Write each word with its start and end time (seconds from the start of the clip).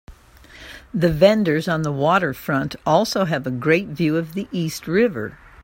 The 0.95 1.11
vendors 1.13 1.67
on 1.67 1.83
the 1.83 1.91
waterfront 1.91 2.75
also 2.87 3.25
have 3.25 3.45
a 3.45 3.51
great 3.51 3.89
view 3.89 4.17
of 4.17 4.33
the 4.33 4.47
East 4.51 4.87
River. 4.87 5.37